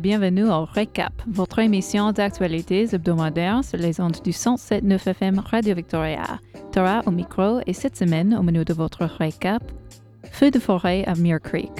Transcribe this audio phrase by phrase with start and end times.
[0.00, 6.40] Bienvenue au Recap, votre émission d'actualités hebdomadaires sur les ondes du 107.9 FM Radio Victoria.
[6.72, 9.62] Tara au micro et cette semaine, au menu de votre Recap,
[10.32, 11.70] Feu de forêt à Muir Creek,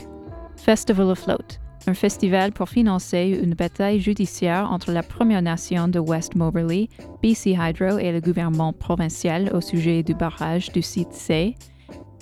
[0.57, 1.59] Festival Afloat,
[1.89, 6.89] un festival pour financer une bataille judiciaire entre la Première Nation de West Moberly,
[7.23, 11.57] BC Hydro et le gouvernement provincial au sujet du barrage du site C,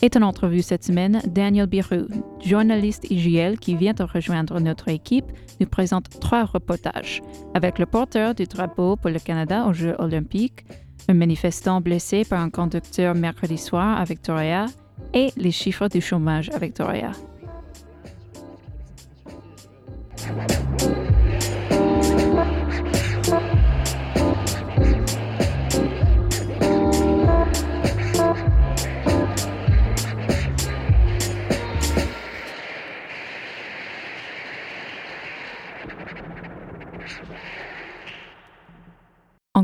[0.02, 2.08] est en entrevue cette semaine, Daniel Biroux,
[2.44, 5.26] journaliste IGL qui vient de rejoindre notre équipe,
[5.60, 7.22] nous présente trois reportages.
[7.54, 10.64] Avec le porteur du drapeau pour le Canada aux Jeux olympiques,
[11.08, 14.66] un manifestant blessé par un conducteur mercredi soir à Victoria
[15.14, 17.12] et les chiffres du chômage à Victoria.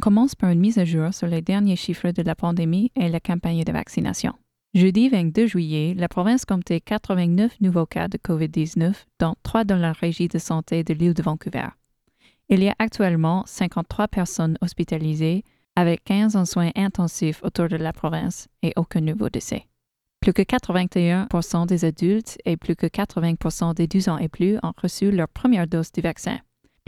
[0.08, 3.20] Commence par une mise à jour sur les derniers chiffres de la pandémie et la
[3.20, 4.32] campagne de vaccination.
[4.72, 9.92] Jeudi 22 juillet, la province comptait 89 nouveaux cas de COVID-19, dont 3 dans la
[9.92, 11.68] régie de santé de l'île de Vancouver.
[12.48, 15.44] Il y a actuellement 53 personnes hospitalisées,
[15.76, 19.66] avec 15 en soins intensifs autour de la province et aucun nouveau décès.
[20.20, 24.72] Plus que 81% des adultes et plus que 80% des 12 ans et plus ont
[24.80, 26.38] reçu leur première dose du vaccin.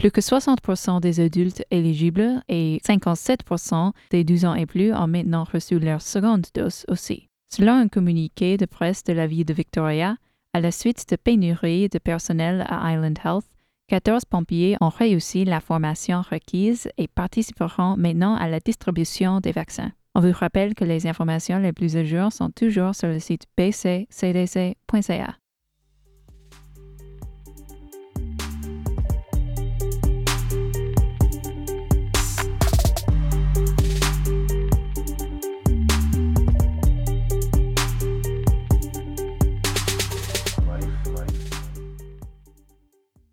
[0.01, 5.43] Plus que 60% des adultes éligibles et 57% des 12 ans et plus ont maintenant
[5.43, 7.29] reçu leur seconde dose aussi.
[7.53, 10.15] Selon un communiqué de presse de la ville de Victoria,
[10.55, 13.45] à la suite de pénuries de personnel à Island Health,
[13.89, 19.91] 14 pompiers ont réussi la formation requise et participeront maintenant à la distribution des vaccins.
[20.15, 23.45] On vous rappelle que les informations les plus à jour sont toujours sur le site
[23.55, 25.35] bccdc.ca.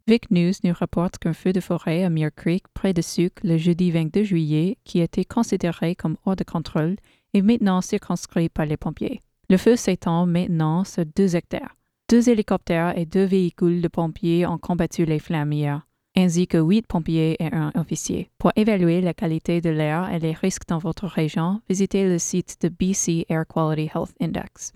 [0.08, 3.58] Vic News nous rapporte qu'un feu de forêt à Muir Creek, près de Suc, le
[3.58, 6.96] jeudi 22 juillet, qui était considéré comme hors de contrôle,
[7.34, 9.20] est maintenant circonscrit par les pompiers.
[9.50, 11.76] Le feu s'étend maintenant sur deux hectares.
[12.08, 15.86] Deux hélicoptères et deux véhicules de pompiers ont combattu les flammes hier,
[16.16, 18.30] ainsi que huit pompiers et un officier.
[18.38, 22.56] Pour évaluer la qualité de l'air et les risques dans votre région, visitez le site
[22.62, 24.72] de BC Air Quality Health Index.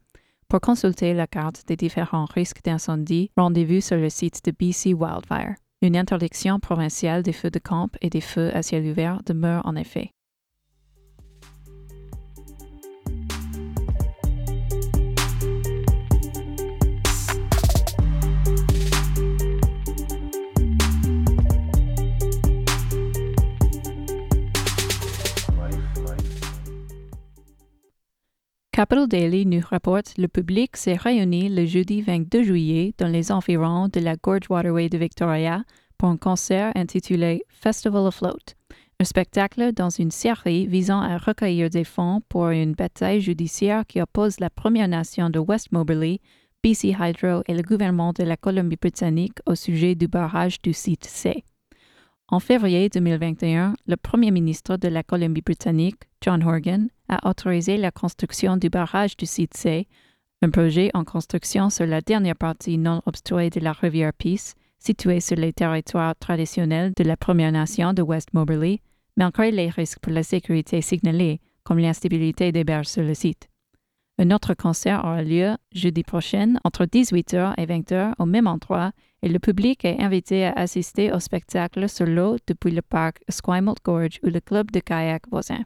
[0.53, 5.55] Pour consulter la carte des différents risques d'incendie, rendez-vous sur le site de BC Wildfire.
[5.81, 9.77] Une interdiction provinciale des feux de camp et des feux à ciel ouvert demeure en
[9.77, 10.11] effet.
[28.83, 33.87] Capital Daily nous rapporte le public s'est réuni le jeudi 22 juillet dans les environs
[33.87, 35.63] de la Gorge Waterway de Victoria
[35.97, 38.57] pour un concert intitulé Festival Afloat,
[38.99, 44.03] un spectacle dans une série visant à recueillir des fonds pour une bataille judiciaire qui
[44.03, 46.21] oppose la Première Nation de West Moberly,
[46.65, 51.45] BC Hydro et le gouvernement de la Colombie-Britannique au sujet du barrage du site C.
[52.27, 58.57] En février 2021, le premier ministre de la Colombie-Britannique, John Horgan, a autorisé la construction
[58.57, 59.87] du barrage du site C,
[60.41, 65.21] un projet en construction sur la dernière partie non obstruée de la rivière Peace, située
[65.21, 68.81] sur les territoires traditionnels de la Première Nation de West Moberly,
[69.17, 73.49] malgré les risques pour la sécurité signalés, comme l'instabilité des berges sur le site.
[74.19, 78.93] Un autre concert aura lieu jeudi prochain entre 18h et 20h au même endroit
[79.23, 83.79] et le public est invité à assister au spectacle sur l'eau depuis le parc Esquimalt
[83.85, 85.65] Gorge ou le club de kayak voisin.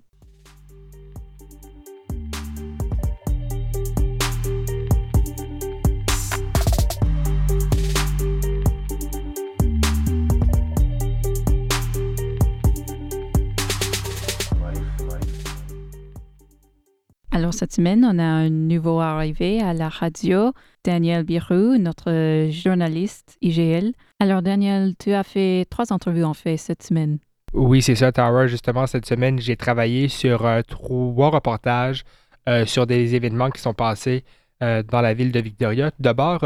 [17.37, 20.55] Alors, cette semaine, on a un nouveau arrivé à la radio,
[20.85, 23.93] Daniel Birou, notre journaliste IGL.
[24.21, 27.19] Alors, Daniel, tu as fait trois entrevues en fait cette semaine.
[27.53, 28.47] Oui, c'est ça, Tara.
[28.47, 32.05] Justement, cette semaine, j'ai travaillé sur euh, trois reportages
[32.49, 34.25] euh, sur des événements qui sont passés
[34.63, 35.91] euh, dans la ville de Victoria.
[35.99, 36.43] D'abord,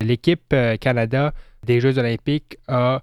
[0.00, 1.32] l'équipe Canada
[1.64, 3.02] des Jeux olympiques a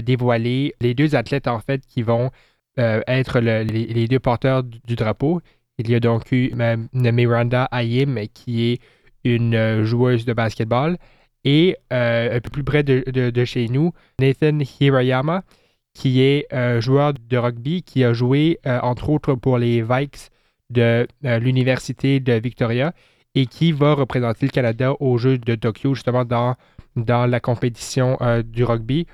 [0.00, 2.30] dévoilé les deux athlètes, en fait, qui vont
[2.78, 5.42] être les, deux porteurs du drapeau.
[5.80, 6.52] Il y a donc eu
[6.92, 8.80] Miranda Ayim, qui est
[9.24, 10.98] une euh, joueuse de basketball,
[11.44, 15.42] Et un peu plus près de, chez nous, Nathan Hirayama,
[15.94, 20.28] qui est un joueur de rugby qui a joué entre autres pour les Vikes
[20.68, 22.92] de l'Université de Victoria
[23.34, 26.56] et qui va représenter le Canada aux Jeux de Tokyo, justement dans,
[26.96, 29.06] dans la compétition du rugby.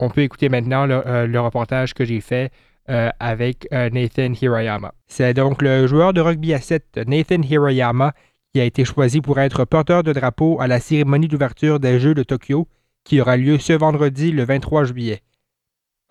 [0.00, 2.50] On peut écouter maintenant le reportage que j'ai fait
[2.90, 4.92] euh, avec euh, Nathan Hirayama.
[5.06, 8.12] C'est donc le joueur de rugby à 7 Nathan Hirayama
[8.52, 12.14] qui a été choisi pour être porteur de drapeau à la cérémonie d'ouverture des Jeux
[12.14, 12.68] de Tokyo
[13.02, 15.22] qui aura lieu ce vendredi le 23 juillet.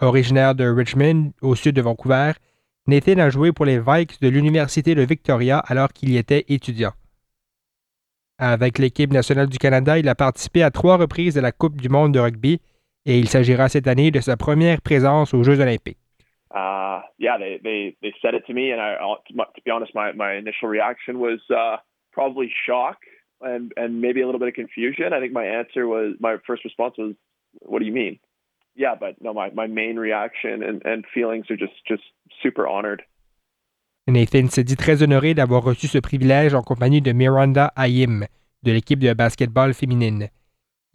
[0.01, 2.33] Originaire de Richmond, au sud de Vancouver,
[2.87, 6.91] Nathan a joué pour les Vikes de l'Université de Victoria alors qu'il y était étudiant.
[8.37, 11.87] Avec l'équipe nationale du Canada, il a participé à trois reprises à la Coupe du
[11.87, 12.59] monde de rugby
[13.05, 16.02] et il s'agira cette année de sa première présence aux Jeux olympiques.
[16.53, 20.11] Uh, yeah, they, they, they said it to me, and I, to be honest, my,
[20.11, 21.77] my initial reaction was uh,
[22.11, 22.97] probably shock
[23.41, 25.13] and, and maybe a little bit of confusion.
[25.13, 27.15] I think my answer was, my first response was,
[27.61, 28.19] what do you mean?
[28.75, 32.03] Yeah, but no, my, my main reaction and, and feelings are just, just
[32.41, 33.03] super honored.
[34.07, 38.25] Nathan se dit très honoré d'avoir reçu ce privilège en compagnie de Miranda Ayim
[38.63, 40.29] de l'équipe de basketball féminine.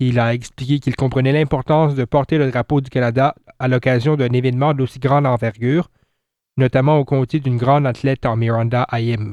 [0.00, 4.32] Il a expliqué qu'il comprenait l'importance de porter le drapeau du Canada à l'occasion d'un
[4.32, 5.88] événement d'aussi grande envergure,
[6.56, 9.32] notamment au côté d'une grande athlète en Miranda Ayim.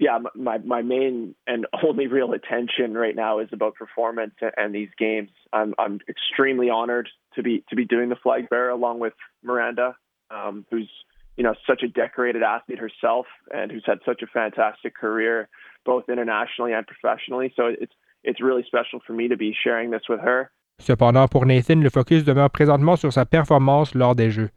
[0.00, 4.88] Yeah, my, my main and only real attention right now is about performance and these
[4.98, 5.30] games.
[5.52, 9.12] I'm, I'm extremely honored to be to be doing the flag bearer along with
[9.44, 9.94] Miranda,
[10.30, 10.90] um, who's
[11.36, 15.48] you know such a decorated athlete herself and who's had such a fantastic career
[15.84, 17.52] both internationally and professionally.
[17.54, 17.92] So it's
[18.24, 20.50] it's really special for me to be sharing this with her.
[20.78, 24.50] Cependant, pour Nathan, le focus demeure présentement sur sa performance lors des Jeux.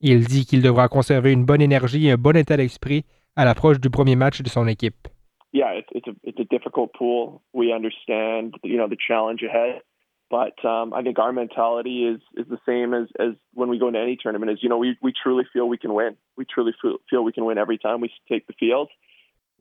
[0.00, 3.04] Il dit qu'il devra conserver une bonne énergie et un bon état d'esprit
[3.36, 5.08] à l'approche du premier match de son équipe.
[5.52, 7.40] Yeah, it's, it's, a, it's a difficult pool.
[7.52, 9.82] We understand, you know, the challenge ahead.
[10.30, 13.86] But um, I think our mentality is is the same as, as when we go
[13.88, 14.50] into any tournament.
[14.50, 16.16] Is you know we we truly feel we can win.
[16.36, 18.88] We truly feel, feel we can win every time we take the field.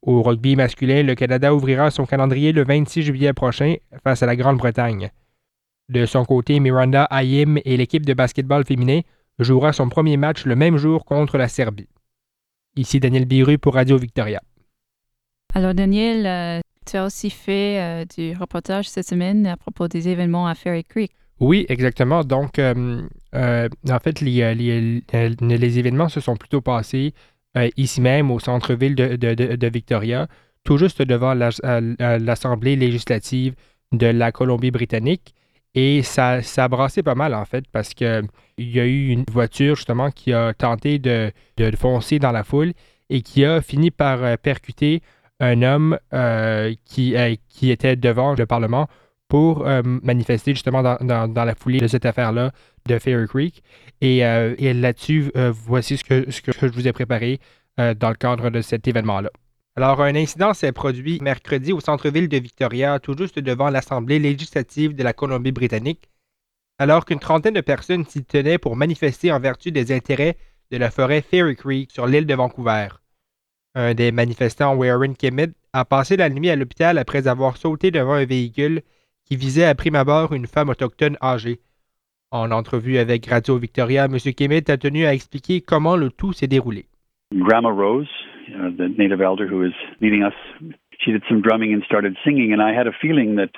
[0.06, 4.36] Au rugby masculin, le Canada ouvrira son calendrier le 26 juillet prochain face à la
[4.36, 5.12] Grande-Bretagne.
[5.88, 9.00] De son côté, Miranda Ayim et l'équipe de basketball féminin
[9.40, 11.88] jouera son premier match le même jour contre la Serbie.
[12.76, 14.42] Ici Daniel Biru pour Radio Victoria.
[15.54, 20.10] Alors Daniel, euh, tu as aussi fait euh, du reportage cette semaine à propos des
[20.10, 21.12] événements à Ferry Creek.
[21.40, 22.24] Oui, exactement.
[22.24, 23.02] Donc, euh,
[23.34, 27.14] en fait, les, les, événements se sont plutôt passés
[27.58, 30.28] euh, ici même au centre-ville de, Victoria,
[30.64, 33.56] tout juste devant euh, l'Assemblée législative
[33.92, 35.36] de la Colombie-Britannique.
[35.76, 38.28] Et ça, ça a brassé pas mal, en fait, parce qu'il
[38.58, 41.32] y a eu une voiture, justement, qui a tenté de,
[41.78, 42.74] foncer dans la foule
[43.10, 45.02] et qui a fini par euh, percuter
[45.40, 45.98] un homme
[46.86, 47.16] qui,
[47.50, 48.88] qui était devant le Parlement
[49.34, 49.66] pour
[50.04, 52.52] manifester, justement, dans, la foulée de cette affaire-là
[52.86, 53.64] de Fairy Creek.
[54.00, 57.40] Et, euh, là-dessus, euh, voici ce que, je vous ai préparé
[57.80, 59.32] euh, dans le cadre de cet événement-là.
[59.76, 64.94] Alors, un incident s'est produit mercredi au centre-ville de Victoria, tout juste devant l'Assemblée législative
[64.94, 66.12] de la Colombie-Britannique,
[66.78, 70.38] alors qu'une trentaine de personnes s'y tenaient pour manifester en vertu des intérêts
[70.70, 72.90] de la forêt Fairy Creek sur l'île de Vancouver.
[73.74, 78.14] Un des manifestants, Warren Kimmett, a passé la nuit à l'hôpital après avoir sauté devant
[78.14, 78.84] un véhicule
[79.26, 81.60] qui visait à prime abord une femme autochtone âgée.
[82.32, 84.18] En entrevue avec Radio Victoria, M.
[84.36, 86.86] Kemet a tenu à expliquer comment le tout s'est déroulé.
[87.34, 88.10] Grandma Rose,
[88.50, 90.34] uh, the native elder who is leading us,
[91.00, 93.52] she did some drumming and started singing, and I had a feeling that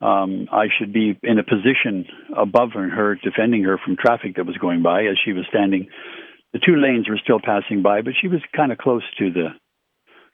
[0.00, 2.04] um, I should be in a position
[2.36, 5.88] above her, defending her from traffic that was going by as she was standing.
[6.52, 9.48] The two lanes were still passing by, but she was kind of close to the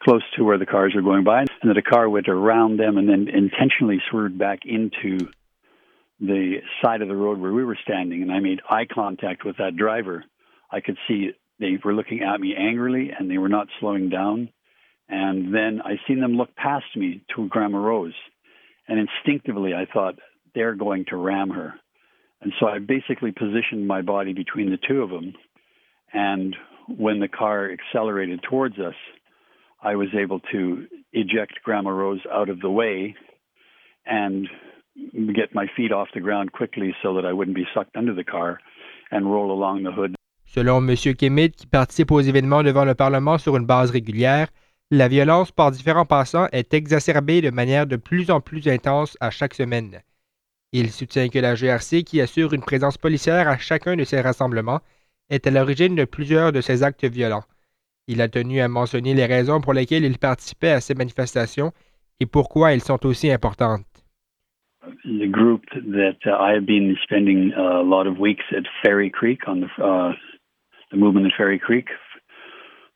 [0.03, 2.97] close to where the cars were going by, and that a car went around them
[2.97, 5.29] and then intentionally swerved back into
[6.21, 9.57] the side of the road where we were standing, and I made eye contact with
[9.59, 10.25] that driver.
[10.71, 14.51] I could see they were looking at me angrily, and they were not slowing down.
[15.09, 18.15] And then I seen them look past me to Grandma Rose,
[18.87, 20.19] and instinctively I thought
[20.55, 21.75] they're going to ram her.
[22.41, 25.35] And so I basically positioned my body between the two of them.
[26.13, 26.57] And
[26.89, 28.95] when the car accelerated towards us,
[29.83, 33.15] I was able to eject Grandma Rose out of the way
[34.07, 34.47] and
[35.35, 38.25] get my feet off the ground quickly so that I wouldn't be sucked under the
[38.25, 38.59] car
[39.11, 40.15] and roll along the hood.
[40.45, 40.97] Selon M.
[41.15, 44.49] Kemet, qui participe aux événements devant le Parlement sur une base régulière,
[44.91, 49.31] la violence par différents passants est exacerbée de manière de plus en plus intense à
[49.31, 50.03] chaque semaine.
[50.73, 54.81] Il soutient que la GRC, qui assure une présence policière à chacun de ces rassemblements,
[55.31, 57.45] est à l'origine de plusieurs de ces actes violents.
[58.13, 61.71] Il a tenu à mentionner les raisons pour lesquelles il participait à ces manifestations
[62.19, 63.87] et pourquoi elles sont aussi importantes.
[65.05, 69.47] the group that uh, I have been spending a lot of weeks at Ferry Creek
[69.47, 70.13] on the uh,
[70.91, 71.87] the movement at Ferry Creek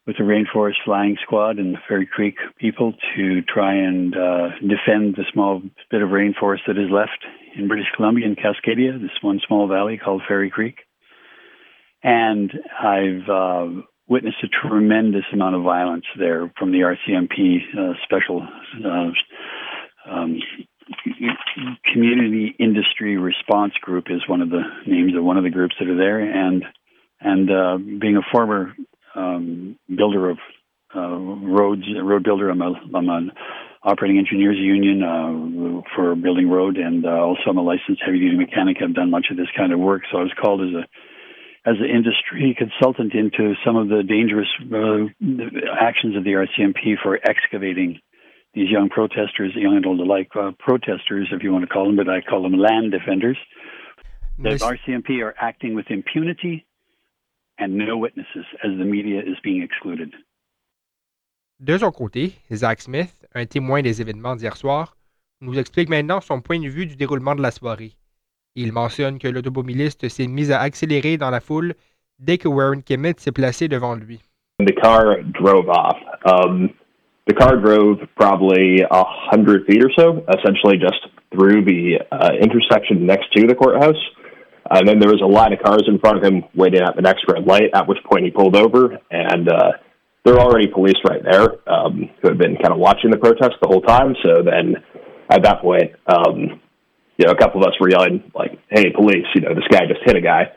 [0.06, 5.14] with the Rainforest Flying Squad and the Ferry Creek people to try and uh, defend
[5.16, 7.25] the small bit of rainforest that is left
[7.56, 10.78] in British Columbia in Cascadia, this one small valley called Ferry Creek.
[12.02, 12.52] And
[12.83, 18.46] I've uh, witnessed a tremendous amount of violence there from the RCMP uh, special
[18.84, 20.38] uh, um,
[21.92, 25.88] community industry response group is one of the names of one of the groups that
[25.88, 26.64] are there and
[27.20, 28.75] and uh, being a former
[29.14, 30.38] um, builder of
[30.94, 32.50] uh, roads, road builder.
[32.50, 33.32] I'm, a, I'm an
[33.82, 38.37] operating engineers union uh, for building road, and uh, also I'm a licensed heavy duty
[38.37, 38.76] mechanic.
[38.82, 40.84] I've done much of this kind of work, so I was called as a
[41.66, 45.09] as an industry consultant into some of the dangerous uh,
[45.80, 48.00] actions of the RCMP for excavating
[48.52, 51.97] these young protesters, young and old alike, uh, protesters, if you want to call them,
[51.97, 53.38] but I call them land defenders.
[54.38, 56.66] The RCMP are acting with impunity
[57.59, 60.12] and no witnesses as the media is being excluded.
[61.61, 64.97] De son côté, Zach Smith, un témoin des événements d'hier soir,
[65.40, 67.92] nous explique maintenant son point de vue du déroulement de la soirée.
[68.56, 71.75] Il mentionne que l'automobiliste s'est mis à accélérer dans la foule
[72.20, 74.20] dès que Warren Kemet s'est placé devant lui.
[74.61, 75.99] The car drove off.
[76.25, 76.70] Um,
[77.26, 83.04] the car drove probably a hundred feet or so, essentially just through the uh, intersection
[83.04, 83.99] next to the courthouse.
[84.70, 87.02] And then there was a line of cars in front of him waiting at the
[87.02, 88.96] next red light, at which point he pulled over.
[89.11, 89.73] And uh,
[90.25, 93.56] there were already police right there um, who had been kind of watching the protest
[93.61, 94.14] the whole time.
[94.23, 94.76] So then
[95.28, 96.61] at that point, um,
[97.23, 100.16] a couple of us were yelling, like, hey, police, you know, this guy just hit
[100.16, 100.50] a guy.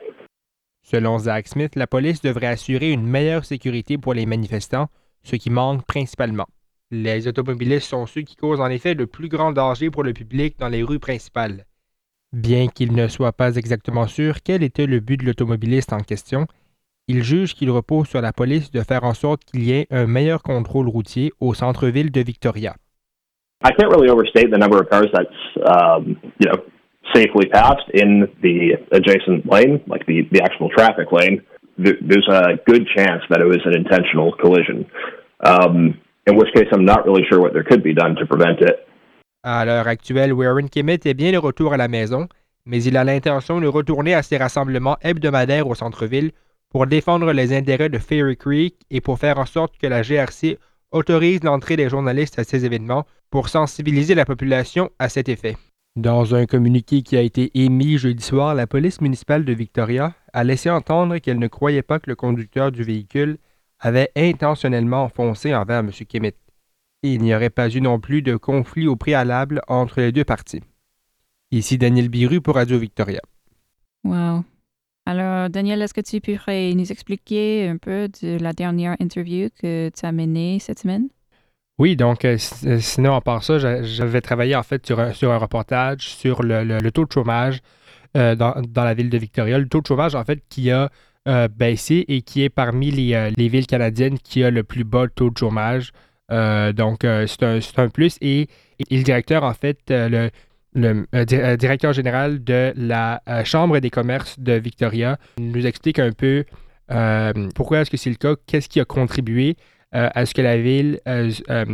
[0.82, 4.88] Selon Zach Smith, la police devrait assurer une meilleure sécurité pour les manifestants,
[5.22, 6.46] ce qui manque principalement.
[6.90, 10.58] Les automobilistes sont ceux qui causent en effet le plus grand danger pour le public
[10.58, 11.66] dans les rues principales.
[12.32, 16.46] Bien qu'il ne soit pas exactement sûr quel était le but de l'automobiliste en question,
[17.06, 20.06] il juge qu'il repose sur la police de faire en sorte qu'il y ait un
[20.06, 22.76] meilleur contrôle routier au centre-ville de Victoria.
[23.62, 26.62] I can't really overstate the number of cars that's um, you know
[27.14, 31.42] safely passed in the adjacent lane, like the the actual traffic lane.
[31.78, 34.86] There's a good chance that it was an intentional collision.
[35.44, 38.60] Um, in which case, I'm not really sure what there could be done to prevent
[38.60, 38.84] it.
[39.44, 42.28] À l'heure actuelle, Warren Kemet est bien de retour à la maison,
[42.66, 46.32] mais il a l'intention de retourner à ses rassemblements hebdomadaires au centre-ville
[46.70, 50.58] pour défendre les intérêts de Fairy Creek et pour faire en sorte que la GRC
[50.90, 55.56] autorise l'entrée des journalistes à ces événements pour sensibiliser la population à cet effet.
[55.96, 60.44] Dans un communiqué qui a été émis jeudi soir, la police municipale de Victoria a
[60.44, 63.38] laissé entendre qu'elle ne croyait pas que le conducteur du véhicule
[63.80, 65.90] avait intentionnellement foncé envers M.
[66.08, 66.34] Kemet
[67.02, 70.62] il n'y aurait pas eu non plus de conflit au préalable entre les deux parties.
[71.50, 73.20] Ici Daniel Biru pour Radio Victoria.
[74.04, 74.44] Wow.
[75.08, 79.88] Alors, Daniel, est-ce que tu pourrais nous expliquer un peu de la dernière interview que
[79.88, 81.08] tu as menée cette semaine?
[81.78, 82.36] Oui, donc euh,
[82.66, 86.42] euh, sinon, à part ça, j'avais travaillé en fait sur un, sur un reportage sur
[86.42, 87.60] le, taux de chômage
[88.18, 89.58] euh, dans, la ville de Victoria.
[89.58, 90.90] Le taux de chômage, en fait, qui a
[91.56, 95.30] baissé et qui est parmi les, les, villes canadiennes qui a le plus bas taux
[95.30, 95.92] de chômage.
[96.28, 98.18] Donc, c'est un, plus.
[98.20, 98.48] Et,
[98.90, 100.28] le directeur, en fait, euh,
[100.74, 101.06] le,
[101.56, 106.44] directeur général de la Chambre des commerces de Victoria nous explique un peu
[107.54, 109.56] pourquoi est-ce que c'est le cas, qu'est-ce qui a contribué
[109.92, 111.64] à ce que la ville a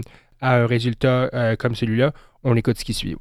[0.40, 2.12] un résultat comme celui-là.
[2.42, 3.16] On écoute ce qui suit.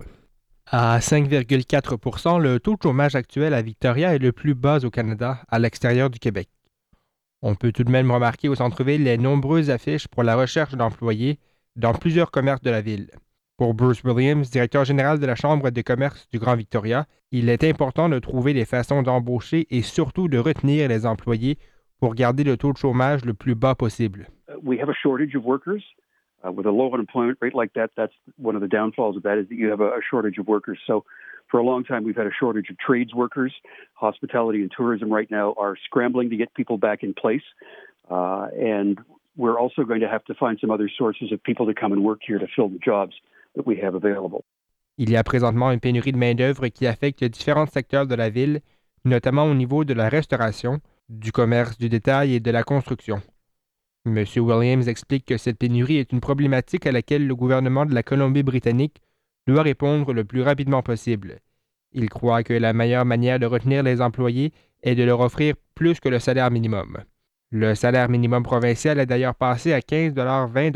[0.67, 5.41] À 5,4% le taux de chômage actuel à Victoria est le plus bas au Canada,
[5.49, 6.49] à l'extérieur du Québec.
[7.41, 11.39] On peut tout de même remarquer au centre-ville les nombreuses affiches pour la recherche d'employés
[11.75, 13.11] dans plusieurs commerces de la ville.
[13.55, 17.63] Pour Bruce Williams, directeur général de la Chambre de commerce du Grand Victoria, il est
[17.63, 21.60] important de trouver des façons d'embaucher et surtout de retenir les employés
[22.00, 24.25] pour garder le taux de chômage le plus bas possible.
[24.50, 25.83] Uh, we have a shortage of workers.
[26.43, 29.38] Uh, with a low unemployment rate like that, that's one of the downfalls of that
[29.38, 30.79] is that you have a shortage of workers.
[30.88, 31.05] So
[31.51, 33.53] for a long time, we've had a shortage of trades workers.
[33.93, 37.45] Hospitality and tourism right now are scrambling to get people back in place.
[38.10, 38.98] Uh, and
[39.38, 42.03] we're also going to have to find some other sources of people to come and
[42.03, 43.13] work here to fill the jobs
[44.98, 48.62] Il y a présentement une pénurie de main-d'œuvre qui affecte différents secteurs de la ville,
[49.05, 50.79] notamment au niveau de la restauration,
[51.10, 53.22] du commerce du détail et de la construction.
[54.05, 54.25] M.
[54.38, 59.01] Williams explique que cette pénurie est une problématique à laquelle le gouvernement de la Colombie-Britannique
[59.48, 61.39] doit répondre le plus rapidement possible.
[61.93, 66.00] Il croit que la meilleure manière de retenir les employés est de leur offrir plus
[66.00, 66.98] que le salaire minimum.
[67.51, 70.75] Le salaire minimum provincial est d'ailleurs passé à 15 20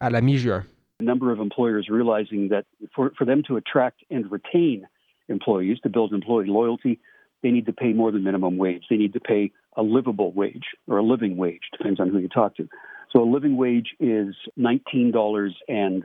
[0.00, 0.64] à la mi-juin.
[1.02, 4.86] Number of employers realizing that for, for them to attract and retain
[5.28, 7.00] employees to build employee loyalty,
[7.42, 8.84] they need to pay more than minimum wage.
[8.88, 12.28] They need to pay a livable wage or a living wage, depends on who you
[12.28, 12.68] talk to.
[13.10, 16.02] So a living wage is $19.70.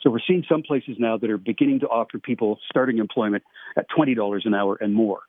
[0.00, 3.42] So we're seeing some places now that are beginning to offer people starting employment
[3.76, 5.20] at $20 an hour and more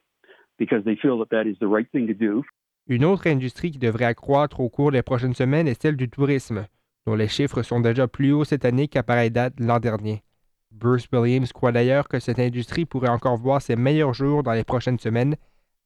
[0.57, 2.43] because they feel that that is the right thing to do.
[2.89, 6.67] Une autre industrie qui devrait accroître au cours des prochaines semaines est celle du tourisme,
[7.07, 10.23] dont les chiffres sont déjà plus hauts cette année qu'à pareille date l'an dernier.
[10.71, 14.65] Bruce Williams croit d'ailleurs que cette industrie pourrait encore voir ses meilleurs jours dans les
[14.65, 15.35] prochaines semaines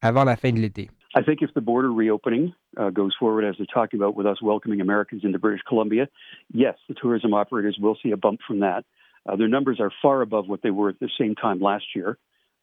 [0.01, 0.89] avant la fin de l'été.
[1.13, 4.41] I think if the border reopening uh, goes forward as they're talking about with us
[4.41, 6.07] welcoming Americans into British Columbia,
[6.53, 8.83] yes, the tourism operators will see a bump from that.
[9.27, 12.17] Uh, their numbers are far above what they were at the same time last year.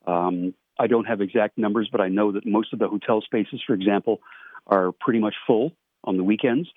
[0.05, 3.62] Um, I don't have exact numbers, but I know that most of the hotel spaces,
[3.65, 4.19] for example,
[4.67, 5.71] are pretty much full
[6.03, 6.69] on the weekends.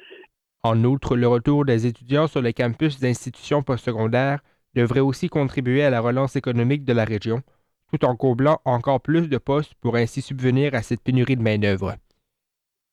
[0.64, 4.42] En outre, le retour des étudiants sur les campus d'institutions postsecondaires
[4.76, 7.42] devrait aussi contribuer à la relance économique de la région,
[7.92, 11.96] tout en comblant encore plus de postes pour ainsi subvenir à cette pénurie de main-d'œuvre.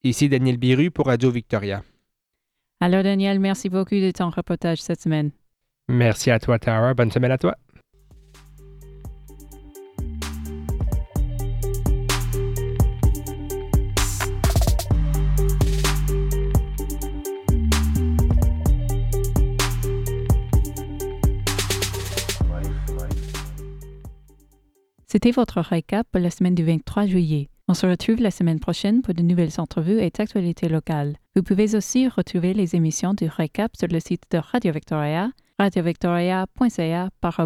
[0.03, 1.83] Ici Daniel Biru pour Radio Victoria.
[2.81, 5.33] Alors, Daniel, merci beaucoup de ton reportage cette semaine.
[5.89, 6.95] Merci à toi, Tara.
[6.95, 7.57] Bonne semaine à toi.
[25.19, 27.49] C'était votre récap pour la semaine du 23 juillet.
[27.67, 31.17] On se retrouve la semaine prochaine pour de nouvelles entrevues et actualités locales.
[31.35, 37.09] Vous pouvez aussi retrouver les émissions du récap sur le site de Radio Victoria, radiovictoria.ca
[37.21, 37.41] par.